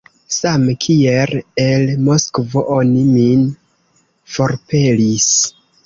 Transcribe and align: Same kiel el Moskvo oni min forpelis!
Same 0.35 0.71
kiel 0.85 1.33
el 1.65 1.85
Moskvo 2.07 2.65
oni 2.79 3.07
min 3.13 3.47
forpelis! 4.37 5.33